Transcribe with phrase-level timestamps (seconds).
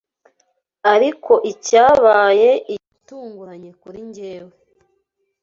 [0.93, 4.53] Ariko icyabaye igitunguranye kuri njyewe